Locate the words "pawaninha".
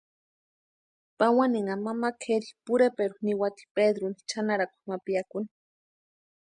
1.17-1.75